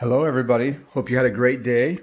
Hello, 0.00 0.24
everybody. 0.24 0.76
Hope 0.90 1.08
you 1.08 1.16
had 1.16 1.24
a 1.24 1.30
great 1.30 1.62
day. 1.62 2.00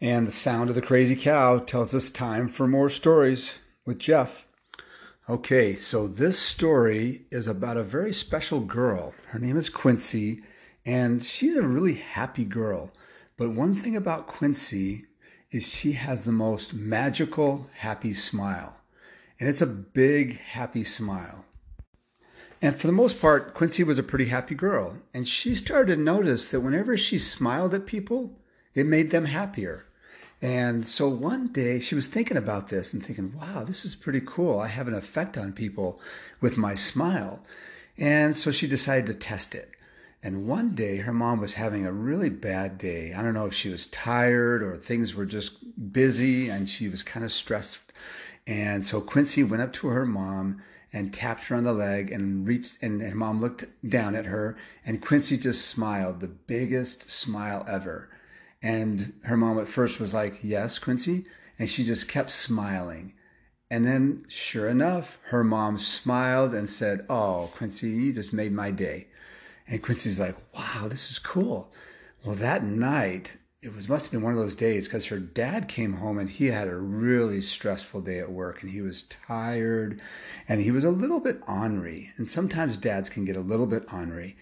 And 0.00 0.26
the 0.26 0.32
sound 0.32 0.70
of 0.70 0.74
the 0.74 0.82
crazy 0.82 1.14
cow 1.14 1.58
tells 1.58 1.94
us 1.94 2.10
time 2.10 2.48
for 2.48 2.66
more 2.66 2.88
stories 2.88 3.60
with 3.86 4.00
Jeff. 4.00 4.44
Okay, 5.28 5.76
so 5.76 6.08
this 6.08 6.36
story 6.36 7.26
is 7.30 7.46
about 7.46 7.76
a 7.76 7.84
very 7.84 8.12
special 8.12 8.58
girl. 8.58 9.14
Her 9.28 9.38
name 9.38 9.56
is 9.56 9.68
Quincy, 9.68 10.42
and 10.84 11.22
she's 11.22 11.54
a 11.54 11.62
really 11.62 11.94
happy 11.94 12.44
girl. 12.44 12.90
But 13.36 13.52
one 13.52 13.76
thing 13.76 13.94
about 13.94 14.26
Quincy 14.26 15.04
is 15.52 15.68
she 15.68 15.92
has 15.92 16.24
the 16.24 16.32
most 16.32 16.74
magical, 16.74 17.70
happy 17.72 18.14
smile. 18.14 18.74
And 19.38 19.48
it's 19.48 19.62
a 19.62 19.66
big, 19.66 20.40
happy 20.40 20.82
smile. 20.82 21.44
And 22.62 22.76
for 22.76 22.86
the 22.86 22.92
most 22.92 23.20
part, 23.20 23.54
Quincy 23.54 23.82
was 23.82 23.98
a 23.98 24.02
pretty 24.02 24.26
happy 24.26 24.54
girl. 24.54 24.98
And 25.14 25.26
she 25.26 25.54
started 25.54 25.96
to 25.96 26.02
notice 26.02 26.50
that 26.50 26.60
whenever 26.60 26.96
she 26.96 27.18
smiled 27.18 27.74
at 27.74 27.86
people, 27.86 28.38
it 28.74 28.86
made 28.86 29.10
them 29.10 29.24
happier. 29.26 29.86
And 30.42 30.86
so 30.86 31.08
one 31.08 31.48
day 31.48 31.80
she 31.80 31.94
was 31.94 32.06
thinking 32.06 32.36
about 32.36 32.68
this 32.68 32.92
and 32.92 33.04
thinking, 33.04 33.34
wow, 33.38 33.64
this 33.64 33.84
is 33.84 33.94
pretty 33.94 34.22
cool. 34.24 34.58
I 34.58 34.68
have 34.68 34.88
an 34.88 34.94
effect 34.94 35.36
on 35.36 35.52
people 35.52 36.00
with 36.40 36.56
my 36.56 36.74
smile. 36.74 37.40
And 37.98 38.36
so 38.36 38.50
she 38.50 38.66
decided 38.66 39.06
to 39.06 39.14
test 39.14 39.54
it. 39.54 39.70
And 40.22 40.46
one 40.46 40.74
day 40.74 40.98
her 40.98 41.12
mom 41.12 41.40
was 41.40 41.54
having 41.54 41.86
a 41.86 41.92
really 41.92 42.28
bad 42.28 42.78
day. 42.78 43.14
I 43.14 43.22
don't 43.22 43.34
know 43.34 43.46
if 43.46 43.54
she 43.54 43.70
was 43.70 43.86
tired 43.86 44.62
or 44.62 44.76
things 44.76 45.14
were 45.14 45.26
just 45.26 45.92
busy 45.92 46.48
and 46.48 46.68
she 46.68 46.88
was 46.88 47.02
kind 47.02 47.24
of 47.24 47.32
stressed. 47.32 47.78
And 48.46 48.84
so 48.84 49.00
Quincy 49.00 49.44
went 49.44 49.62
up 49.62 49.72
to 49.74 49.88
her 49.88 50.06
mom 50.06 50.62
and 50.92 51.12
tapped 51.12 51.44
her 51.44 51.56
on 51.56 51.64
the 51.64 51.72
leg 51.72 52.10
and 52.10 52.46
reached 52.46 52.82
and 52.82 53.00
her 53.00 53.14
mom 53.14 53.40
looked 53.40 53.66
down 53.88 54.14
at 54.14 54.26
her 54.26 54.56
and 54.84 55.02
Quincy 55.02 55.36
just 55.36 55.66
smiled 55.66 56.20
the 56.20 56.28
biggest 56.28 57.10
smile 57.10 57.64
ever. 57.68 58.10
And 58.62 59.14
her 59.24 59.36
mom 59.36 59.58
at 59.58 59.68
first 59.68 60.00
was 60.00 60.12
like 60.12 60.40
yes 60.42 60.78
Quincy? 60.78 61.26
And 61.58 61.68
she 61.70 61.84
just 61.84 62.08
kept 62.08 62.30
smiling. 62.30 63.14
And 63.70 63.86
then 63.86 64.24
sure 64.28 64.68
enough 64.68 65.18
her 65.28 65.44
mom 65.44 65.78
smiled 65.78 66.54
and 66.54 66.68
said 66.68 67.06
oh 67.08 67.50
Quincy 67.54 67.90
you 67.90 68.12
just 68.12 68.32
made 68.32 68.52
my 68.52 68.70
day. 68.70 69.06
And 69.68 69.82
Quincy's 69.82 70.18
like 70.18 70.36
wow 70.54 70.88
this 70.88 71.10
is 71.10 71.18
cool. 71.18 71.72
Well 72.24 72.36
that 72.36 72.64
night 72.64 73.36
it 73.62 73.76
was 73.76 73.88
must 73.88 74.06
have 74.06 74.12
been 74.12 74.22
one 74.22 74.32
of 74.32 74.38
those 74.38 74.56
days 74.56 74.86
because 74.86 75.06
her 75.06 75.18
dad 75.18 75.68
came 75.68 75.94
home 75.94 76.18
and 76.18 76.30
he 76.30 76.46
had 76.46 76.66
a 76.66 76.76
really 76.76 77.42
stressful 77.42 78.00
day 78.00 78.18
at 78.18 78.32
work 78.32 78.62
and 78.62 78.70
he 78.70 78.80
was 78.80 79.02
tired 79.02 80.00
and 80.48 80.62
he 80.62 80.70
was 80.70 80.84
a 80.84 80.90
little 80.90 81.20
bit 81.20 81.42
ornery. 81.46 82.12
And 82.16 82.30
sometimes 82.30 82.78
dads 82.78 83.10
can 83.10 83.26
get 83.26 83.36
a 83.36 83.40
little 83.40 83.66
bit 83.66 83.92
ornery 83.92 84.36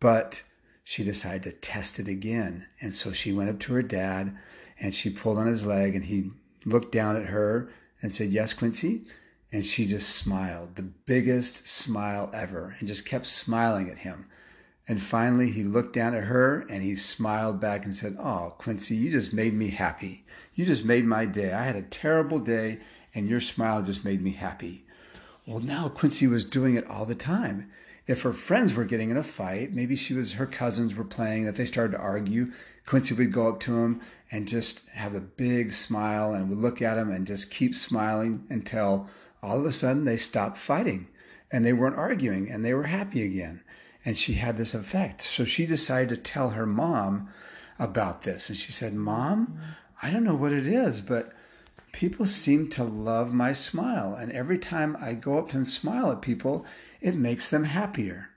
but 0.00 0.42
she 0.84 1.02
decided 1.02 1.42
to 1.44 1.52
test 1.52 1.98
it 1.98 2.08
again. 2.08 2.66
And 2.80 2.94
so 2.94 3.10
she 3.12 3.32
went 3.32 3.48
up 3.48 3.58
to 3.60 3.72
her 3.72 3.82
dad 3.82 4.36
and 4.78 4.94
she 4.94 5.10
pulled 5.10 5.38
on 5.38 5.46
his 5.46 5.64
leg 5.64 5.94
and 5.94 6.04
he 6.04 6.30
looked 6.66 6.92
down 6.92 7.16
at 7.16 7.26
her 7.26 7.70
and 8.02 8.12
said 8.12 8.30
yes 8.30 8.52
quincy? 8.52 9.02
And 9.50 9.64
she 9.64 9.86
just 9.86 10.10
smiled 10.10 10.76
the 10.76 10.82
biggest 10.82 11.66
smile 11.66 12.30
ever 12.34 12.76
and 12.78 12.86
just 12.86 13.06
kept 13.06 13.26
smiling 13.26 13.88
at 13.88 14.00
him 14.00 14.26
and 14.88 15.02
finally, 15.02 15.50
he 15.50 15.64
looked 15.64 15.92
down 15.92 16.14
at 16.14 16.24
her 16.24 16.60
and 16.70 16.82
he 16.82 16.96
smiled 16.96 17.60
back 17.60 17.84
and 17.84 17.94
said, 17.94 18.16
Oh, 18.18 18.54
Quincy, 18.56 18.96
you 18.96 19.10
just 19.10 19.34
made 19.34 19.52
me 19.52 19.68
happy. 19.68 20.24
You 20.54 20.64
just 20.64 20.82
made 20.82 21.04
my 21.04 21.26
day. 21.26 21.52
I 21.52 21.64
had 21.64 21.76
a 21.76 21.82
terrible 21.82 22.38
day 22.38 22.78
and 23.14 23.28
your 23.28 23.42
smile 23.42 23.82
just 23.82 24.02
made 24.02 24.22
me 24.22 24.30
happy. 24.30 24.86
Well, 25.46 25.60
now 25.60 25.90
Quincy 25.90 26.26
was 26.26 26.44
doing 26.44 26.74
it 26.74 26.88
all 26.88 27.04
the 27.04 27.14
time. 27.14 27.70
If 28.06 28.22
her 28.22 28.32
friends 28.32 28.72
were 28.72 28.86
getting 28.86 29.10
in 29.10 29.18
a 29.18 29.22
fight, 29.22 29.74
maybe 29.74 29.94
she 29.94 30.14
was, 30.14 30.32
her 30.34 30.46
cousins 30.46 30.94
were 30.94 31.04
playing, 31.04 31.44
that 31.44 31.56
they 31.56 31.66
started 31.66 31.92
to 31.92 32.02
argue, 32.02 32.52
Quincy 32.86 33.12
would 33.12 33.32
go 33.32 33.48
up 33.48 33.60
to 33.60 33.84
him 33.84 34.00
and 34.32 34.48
just 34.48 34.88
have 34.94 35.14
a 35.14 35.20
big 35.20 35.74
smile 35.74 36.32
and 36.32 36.48
would 36.48 36.58
look 36.58 36.80
at 36.80 36.96
him 36.96 37.10
and 37.10 37.26
just 37.26 37.50
keep 37.50 37.74
smiling 37.74 38.46
until 38.48 39.10
all 39.42 39.58
of 39.58 39.66
a 39.66 39.72
sudden 39.72 40.06
they 40.06 40.16
stopped 40.16 40.56
fighting 40.56 41.08
and 41.50 41.66
they 41.66 41.74
weren't 41.74 41.96
arguing 41.98 42.50
and 42.50 42.64
they 42.64 42.72
were 42.72 42.84
happy 42.84 43.22
again 43.22 43.60
and 44.08 44.16
she 44.16 44.32
had 44.32 44.56
this 44.56 44.72
effect. 44.72 45.20
So 45.20 45.44
she 45.44 45.66
decided 45.66 46.08
to 46.08 46.16
tell 46.16 46.50
her 46.50 46.64
mom 46.64 47.28
about 47.78 48.22
this. 48.22 48.48
And 48.48 48.56
she 48.56 48.72
said, 48.72 48.94
Mom, 48.94 49.60
I 50.02 50.08
don't 50.08 50.24
know 50.24 50.34
what 50.34 50.54
it 50.54 50.66
is, 50.66 51.02
but 51.02 51.34
people 51.92 52.24
seem 52.24 52.70
to 52.70 52.84
love 52.84 53.34
my 53.34 53.52
smile. 53.52 54.14
And 54.14 54.32
every 54.32 54.56
time 54.56 54.96
I 54.98 55.12
go 55.12 55.38
up 55.38 55.50
to 55.50 55.58
and 55.58 55.68
smile 55.68 56.10
at 56.10 56.22
people, 56.22 56.64
it 57.02 57.16
makes 57.16 57.50
them 57.50 57.64
happier. 57.64 58.30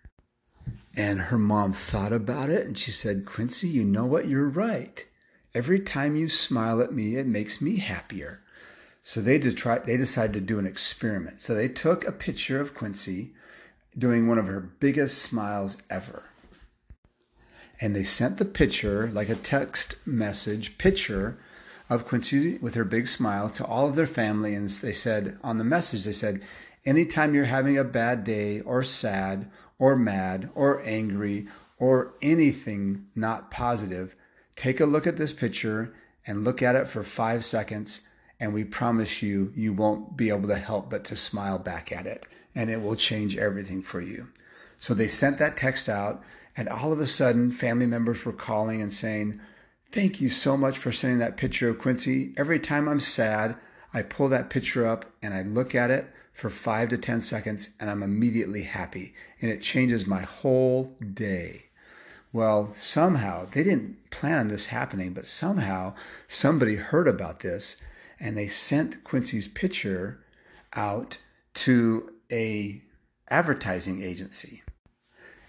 And 0.94 1.22
her 1.22 1.38
mom 1.38 1.72
thought 1.72 2.12
about 2.12 2.50
it 2.50 2.68
and 2.68 2.78
she 2.78 2.92
said, 2.92 3.26
Quincy, 3.26 3.70
you 3.70 3.86
know 3.86 4.06
what? 4.06 4.28
You're 4.28 4.50
right. 4.50 5.06
Every 5.56 5.80
time 5.80 6.18
you 6.18 6.28
smile 6.28 6.82
at 6.82 6.92
me, 6.92 7.16
it 7.16 7.28
makes 7.28 7.62
me 7.62 7.78
happier. 7.78 8.42
So 9.04 9.22
they, 9.22 9.38
they 9.38 9.96
decided 9.96 10.34
to 10.34 10.42
do 10.42 10.60
an 10.60 10.68
experiment. 10.68 11.40
So 11.40 11.56
they 11.56 11.70
took 11.70 12.06
a 12.06 12.12
picture 12.12 12.60
of 12.60 12.76
Quincy 12.76 13.32
doing 13.98 14.28
one 14.28 14.38
of 14.38 14.48
her 14.48 14.60
biggest 14.60 15.22
smiles 15.22 15.78
ever. 15.90 16.24
And 17.80 17.96
they 17.96 18.04
sent 18.04 18.38
the 18.38 18.46
picture, 18.46 19.10
like 19.12 19.30
a 19.30 19.36
text 19.36 19.96
message 20.06 20.78
picture 20.78 21.40
of 21.90 22.06
Quincy 22.06 22.58
with 22.60 22.76
her 22.76 22.86
big 22.86 23.08
smile 23.08 23.50
to 23.50 23.66
all 23.66 23.88
of 23.88 23.96
their 23.96 24.08
family. 24.08 24.54
And 24.54 24.70
they 24.70 24.94
said 24.94 25.38
on 25.44 25.58
the 25.58 25.64
message, 25.64 26.06
they 26.06 26.14
said, 26.14 26.42
anytime 26.86 27.34
you're 27.34 27.46
having 27.46 27.78
a 27.78 27.84
bad 27.84 28.24
day 28.24 28.62
or 28.62 28.84
sad 28.84 29.50
or 29.80 29.96
mad 29.96 30.50
or 30.56 30.82
angry 30.86 31.48
or 31.80 32.14
anything 32.22 33.08
not 33.16 33.50
positive, 33.50 34.16
take 34.56 34.80
a 34.80 34.86
look 34.86 35.08
at 35.08 35.18
this 35.18 35.34
picture 35.34 35.94
and 36.26 36.44
look 36.44 36.62
at 36.62 36.76
it 36.76 36.88
for 36.88 37.04
five 37.04 37.44
seconds. 37.44 38.02
And 38.40 38.54
we 38.54 38.64
promise 38.64 39.22
you, 39.22 39.52
you 39.56 39.74
won't 39.74 40.16
be 40.16 40.30
able 40.30 40.48
to 40.48 40.58
help 40.58 40.90
but 40.90 41.04
to 41.06 41.16
smile 41.16 41.58
back 41.58 41.92
at 41.92 42.06
it 42.06 42.26
and 42.56 42.70
it 42.70 42.82
will 42.82 42.96
change 42.96 43.38
everything 43.38 43.82
for 43.82 44.02
you. 44.02 44.28
So 44.80 44.94
they 44.94 45.08
sent 45.08 45.38
that 45.40 45.58
text 45.58 45.88
out, 45.88 46.24
and 46.58 46.68
all 46.68 46.92
of 46.92 47.00
a 47.00 47.08
sudden, 47.08 47.52
family 47.52 47.86
members 47.86 48.26
were 48.26 48.34
calling 48.34 48.82
and 48.82 48.94
saying, 48.94 49.40
Thank 49.92 50.22
you 50.22 50.30
so 50.30 50.56
much 50.56 50.78
for 50.78 50.92
sending 50.92 51.20
that 51.20 51.36
picture 51.36 51.70
of 51.70 51.80
Quincy. 51.80 52.34
Every 52.38 52.60
time 52.60 52.88
I'm 52.88 53.02
sad, 53.02 53.56
I 53.94 54.04
pull 54.04 54.30
that 54.30 54.50
picture 54.50 54.88
up 54.88 55.06
and 55.22 55.34
I 55.34 55.42
look 55.42 55.76
at 55.76 55.92
it 55.92 56.08
for 56.34 56.50
five 56.50 56.88
to 56.90 56.98
10 56.98 57.22
seconds, 57.22 57.70
and 57.80 57.90
I'm 57.90 58.02
immediately 58.02 58.64
happy, 58.64 59.14
and 59.42 59.52
it 59.52 59.62
changes 59.62 60.08
my 60.08 60.22
whole 60.22 60.96
day. 61.14 61.66
Well, 62.34 62.74
somehow, 62.78 63.48
they 63.52 63.64
didn't 63.64 64.10
plan 64.10 64.48
this 64.48 64.68
happening, 64.68 65.14
but 65.14 65.28
somehow 65.28 65.94
somebody 66.30 66.78
heard 66.78 67.08
about 67.08 67.42
this 67.42 67.76
and 68.22 68.38
they 68.38 68.48
sent 68.48 69.04
Quincy's 69.04 69.48
picture 69.48 70.24
out 70.74 71.18
to 71.56 72.14
a 72.32 72.82
advertising 73.30 74.04
agency. 74.04 74.64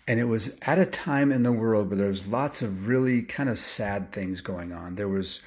And 0.07 0.19
it 0.19 0.25
was 0.25 0.59
at 0.63 0.79
a 0.79 0.87
time 0.87 1.31
in 1.31 1.43
the 1.43 1.53
world 1.53 1.89
where 1.89 1.99
there 1.99 2.09
was 2.09 2.27
lots 2.27 2.61
of 2.61 2.87
really 2.87 3.23
kind 3.23 3.49
of 3.49 3.59
sad 3.59 4.13
things 4.13 4.41
going 4.41 4.73
on. 4.73 4.97
There 4.97 5.09
was 5.09 5.41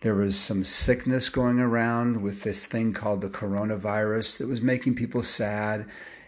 there 0.00 0.14
was 0.14 0.38
some 0.38 0.62
sickness 0.62 1.28
going 1.28 1.58
around 1.58 2.22
with 2.22 2.44
this 2.44 2.66
thing 2.66 2.92
called 2.92 3.20
the 3.20 3.28
coronavirus 3.28 4.38
that 4.38 4.46
was 4.46 4.62
making 4.62 4.94
people 4.94 5.24
sad 5.24 5.86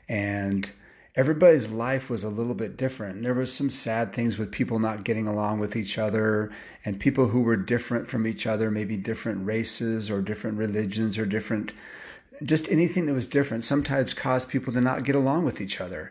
and 0.08 0.70
everybody's 1.14 1.70
life 1.70 2.10
was 2.10 2.24
a 2.24 2.28
little 2.28 2.54
bit 2.54 2.76
different. 2.76 3.22
There 3.22 3.34
was 3.34 3.52
some 3.52 3.70
sad 3.70 4.12
things 4.12 4.38
with 4.38 4.50
people 4.50 4.80
not 4.80 5.04
getting 5.04 5.28
along 5.28 5.60
with 5.60 5.76
each 5.76 5.98
other 5.98 6.50
and 6.84 6.98
people 6.98 7.28
who 7.28 7.42
were 7.42 7.56
different 7.56 8.08
from 8.08 8.26
each 8.26 8.44
other, 8.44 8.72
maybe 8.72 8.96
different 8.96 9.46
races 9.46 10.10
or 10.10 10.20
different 10.20 10.58
religions 10.58 11.16
or 11.16 11.26
different 11.26 11.72
just 12.42 12.70
anything 12.70 13.06
that 13.06 13.14
was 13.14 13.28
different 13.28 13.64
sometimes 13.64 14.14
caused 14.14 14.48
people 14.48 14.72
to 14.72 14.80
not 14.80 15.04
get 15.04 15.14
along 15.14 15.44
with 15.44 15.60
each 15.60 15.80
other. 15.80 16.10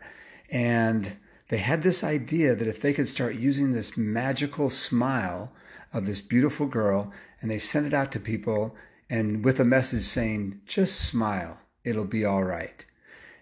And 0.52 1.18
they 1.50 1.58
had 1.58 1.84
this 1.84 2.04
idea 2.04 2.56
that 2.56 2.68
if 2.68 2.82
they 2.82 2.94
could 2.94 3.08
start 3.08 3.36
using 3.36 3.72
this 3.72 3.98
magical 3.98 4.70
smile 4.70 5.52
of 5.92 6.06
this 6.06 6.22
beautiful 6.22 6.68
girl 6.68 7.12
and 7.42 7.50
they 7.50 7.60
sent 7.60 7.88
it 7.88 7.94
out 7.94 8.12
to 8.12 8.20
people 8.20 8.76
and 9.10 9.44
with 9.44 9.60
a 9.60 9.66
message 9.66 10.04
saying, 10.04 10.62
just 10.68 11.00
smile, 11.00 11.58
it'll 11.84 12.06
be 12.06 12.24
all 12.24 12.44
right. 12.44 12.86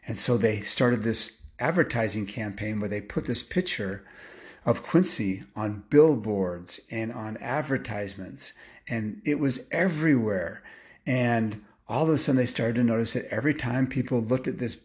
And 0.08 0.18
so 0.18 0.38
they 0.38 0.62
started 0.62 1.04
this 1.04 1.42
advertising 1.60 2.26
campaign 2.26 2.80
where 2.80 2.90
they 2.90 3.02
put 3.02 3.26
this 3.26 3.44
picture 3.44 4.06
of 4.66 4.84
Quincy 4.84 5.44
on 5.56 5.84
billboards 5.90 6.80
and 6.90 7.12
on 7.12 7.38
advertisements, 7.38 8.54
and 8.88 9.22
it 9.26 9.40
was 9.40 9.68
everywhere. 9.72 10.62
And 11.06 11.64
all 11.90 12.04
of 12.04 12.10
a 12.10 12.18
sudden 12.18 12.38
they 12.38 12.46
started 12.46 12.76
to 12.76 12.84
notice 12.84 13.14
that 13.14 13.32
every 13.32 13.54
time 13.54 13.88
people 13.88 14.22
looked 14.22 14.48
at 14.48 14.60
this 14.60 14.78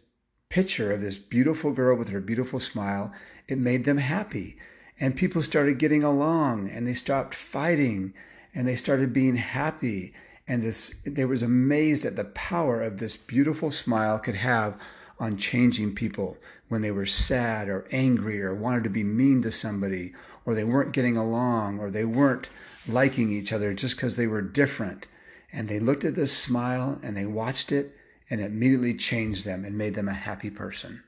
picture 0.49 0.91
of 0.91 1.01
this 1.01 1.17
beautiful 1.17 1.71
girl 1.71 1.97
with 1.97 2.09
her 2.09 2.21
beautiful 2.21 2.59
smile, 2.59 3.11
it 3.47 3.57
made 3.57 3.85
them 3.85 3.97
happy. 3.97 4.57
And 4.99 5.15
people 5.15 5.41
started 5.41 5.79
getting 5.79 6.03
along 6.03 6.69
and 6.69 6.87
they 6.87 6.93
stopped 6.93 7.35
fighting 7.35 8.13
and 8.53 8.67
they 8.67 8.75
started 8.75 9.11
being 9.11 9.37
happy. 9.37 10.13
And 10.47 10.63
this, 10.63 10.95
they 11.05 11.25
was 11.25 11.41
amazed 11.41 12.05
at 12.05 12.15
the 12.15 12.25
power 12.25 12.81
of 12.81 12.99
this 12.99 13.17
beautiful 13.17 13.71
smile 13.71 14.19
could 14.19 14.35
have 14.35 14.77
on 15.19 15.37
changing 15.37 15.95
people 15.95 16.37
when 16.69 16.81
they 16.81 16.91
were 16.91 17.05
sad 17.05 17.67
or 17.67 17.87
angry 17.91 18.41
or 18.41 18.53
wanted 18.53 18.83
to 18.83 18.89
be 18.89 19.03
mean 19.03 19.41
to 19.41 19.51
somebody 19.51 20.13
or 20.45 20.55
they 20.55 20.63
weren't 20.63 20.91
getting 20.91 21.17
along, 21.17 21.79
or 21.79 21.89
they 21.89 22.05
weren't 22.05 22.49
liking 22.87 23.31
each 23.31 23.53
other 23.53 23.73
just 23.73 23.95
because 23.95 24.15
they 24.15 24.27
were 24.27 24.41
different. 24.41 25.07
And 25.53 25.69
they 25.69 25.79
looked 25.79 26.03
at 26.03 26.15
this 26.15 26.35
smile 26.35 26.99
and 27.03 27.15
they 27.15 27.27
watched 27.27 27.71
it, 27.71 27.95
and 28.29 28.41
it 28.41 28.45
immediately 28.45 28.95
changed 28.95 29.45
them 29.45 29.63
and 29.63 29.77
made 29.77 29.93
them 29.93 30.09
a 30.09 30.13
happy 30.13 30.49
person. 30.49 31.03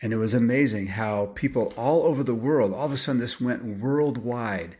And 0.00 0.12
it 0.12 0.16
was 0.16 0.32
amazing 0.32 0.88
how 0.88 1.32
people 1.34 1.72
all 1.76 2.04
over 2.04 2.22
the 2.22 2.34
world, 2.34 2.72
all 2.72 2.86
of 2.86 2.92
a 2.92 2.96
sudden, 2.96 3.20
this 3.20 3.40
went 3.40 3.80
worldwide. 3.80 4.76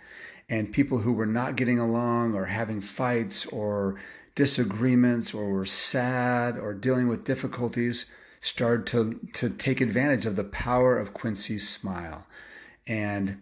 And 0.48 0.72
people 0.72 0.98
who 0.98 1.12
were 1.12 1.26
not 1.26 1.56
getting 1.56 1.78
along 1.78 2.34
or 2.34 2.46
having 2.46 2.80
fights 2.80 3.46
or 3.46 3.98
disagreements 4.34 5.32
or 5.32 5.50
were 5.50 5.64
sad 5.64 6.58
or 6.58 6.74
dealing 6.74 7.08
with 7.08 7.24
difficulties 7.24 8.06
started 8.40 8.86
to, 8.86 9.20
to 9.32 9.48
take 9.48 9.80
advantage 9.80 10.26
of 10.26 10.36
the 10.36 10.44
power 10.44 10.98
of 10.98 11.14
Quincy's 11.14 11.68
smile. 11.68 12.26
And 12.86 13.40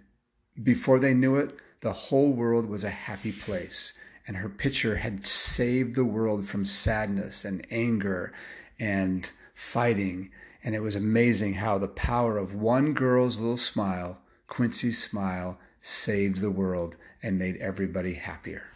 before 0.62 1.00
they 1.00 1.12
knew 1.12 1.36
it, 1.36 1.56
the 1.80 1.92
whole 1.92 2.30
world 2.32 2.66
was 2.66 2.84
a 2.84 2.90
happy 2.90 3.32
place. 3.32 3.94
And 4.26 4.36
her 4.36 4.48
picture 4.48 4.96
had 4.96 5.26
saved 5.26 5.96
the 5.96 6.04
world 6.04 6.48
from 6.48 6.64
sadness 6.64 7.44
and 7.44 7.66
anger 7.70 8.32
and 8.78 9.28
fighting. 9.54 10.30
And 10.62 10.74
it 10.74 10.80
was 10.80 10.94
amazing 10.94 11.54
how 11.54 11.78
the 11.78 11.88
power 11.88 12.38
of 12.38 12.54
one 12.54 12.94
girl's 12.94 13.38
little 13.38 13.56
smile, 13.56 14.18
Quincy's 14.46 15.02
smile, 15.02 15.58
saved 15.80 16.40
the 16.40 16.50
world 16.50 16.94
and 17.22 17.38
made 17.38 17.56
everybody 17.56 18.14
happier. 18.14 18.70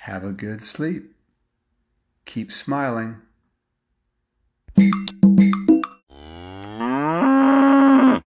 Have 0.00 0.24
a 0.24 0.32
good 0.32 0.64
sleep. 0.64 1.14
Keep 2.24 2.52
smiling. 2.52 3.22